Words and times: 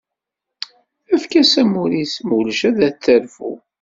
Efk-as 1.15 1.53
amur-is 1.61 2.13
mulac 2.29 2.61
ad 2.69 2.79
terfu. 3.03 3.51